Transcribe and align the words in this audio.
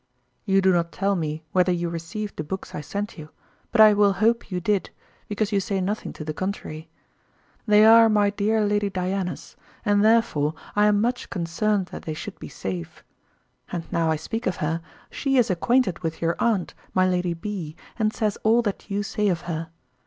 You 0.45 0.61
do 0.63 0.73
not 0.73 0.91
tell 0.91 1.15
me 1.15 1.43
whether 1.51 1.71
you 1.71 1.87
received 1.87 2.37
the 2.37 2.43
books 2.43 2.73
I 2.73 2.81
sent 2.81 3.19
you, 3.19 3.29
but 3.71 3.79
I 3.79 3.93
will 3.93 4.13
hope 4.13 4.49
you 4.49 4.59
did, 4.59 4.89
because 5.27 5.51
you 5.51 5.59
say 5.59 5.79
nothing 5.79 6.11
to 6.13 6.25
the 6.25 6.33
contrary. 6.33 6.89
They 7.67 7.85
are 7.85 8.09
my 8.09 8.31
dear 8.31 8.65
Lady 8.65 8.89
Diana's, 8.89 9.55
and 9.85 10.03
therefore 10.03 10.55
I 10.75 10.87
am 10.87 10.99
much 11.01 11.29
concerned 11.29 11.89
that 11.91 12.01
they 12.05 12.15
should 12.15 12.39
be 12.39 12.49
safe. 12.49 13.03
And 13.71 13.83
now 13.93 14.09
I 14.09 14.15
speak 14.15 14.47
of 14.47 14.55
her, 14.55 14.81
she 15.11 15.37
is 15.37 15.51
acquainted 15.51 15.99
with 15.99 16.19
your 16.19 16.35
aunt, 16.39 16.73
my 16.95 17.07
Lady 17.07 17.35
B., 17.35 17.75
and 17.99 18.11
says 18.11 18.39
all 18.41 18.63
that 18.63 18.89
you 18.89 19.03
say 19.03 19.27
of 19.27 19.41
her. 19.41 19.69